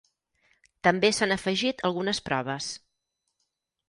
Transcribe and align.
També 0.87 1.11
s'han 1.17 1.35
afegit 1.35 1.83
algunes 1.89 2.21
proves. 2.31 2.71